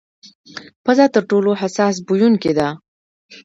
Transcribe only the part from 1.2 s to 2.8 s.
ټولو حساس بویونکې ده.